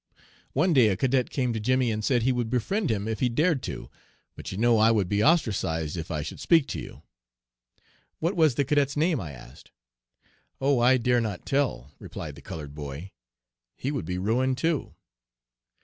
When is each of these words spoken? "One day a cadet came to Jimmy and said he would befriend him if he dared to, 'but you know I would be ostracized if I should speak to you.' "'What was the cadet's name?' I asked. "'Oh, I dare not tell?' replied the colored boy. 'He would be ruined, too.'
"One 0.53 0.73
day 0.73 0.87
a 0.87 0.97
cadet 0.97 1.29
came 1.29 1.53
to 1.53 1.59
Jimmy 1.59 1.91
and 1.91 2.03
said 2.03 2.23
he 2.23 2.31
would 2.31 2.49
befriend 2.49 2.89
him 2.89 3.07
if 3.07 3.19
he 3.19 3.29
dared 3.29 3.61
to, 3.61 3.87
'but 4.35 4.51
you 4.51 4.57
know 4.57 4.79
I 4.79 4.89
would 4.89 5.07
be 5.07 5.23
ostracized 5.23 5.95
if 5.95 6.09
I 6.09 6.23
should 6.23 6.39
speak 6.39 6.65
to 6.69 6.79
you.' 6.79 7.03
"'What 8.17 8.35
was 8.35 8.55
the 8.55 8.65
cadet's 8.65 8.97
name?' 8.97 9.19
I 9.21 9.31
asked. 9.33 9.69
"'Oh, 10.59 10.79
I 10.79 10.97
dare 10.97 11.21
not 11.21 11.45
tell?' 11.45 11.91
replied 11.99 12.33
the 12.33 12.41
colored 12.41 12.73
boy. 12.73 13.11
'He 13.77 13.91
would 13.91 14.05
be 14.05 14.17
ruined, 14.17 14.57
too.' 14.57 14.95